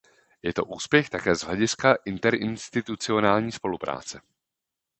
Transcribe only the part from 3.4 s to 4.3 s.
spolupráce.